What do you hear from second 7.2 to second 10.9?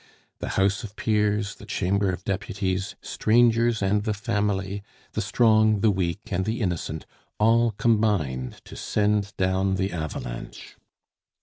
all combined to send down the avalanche.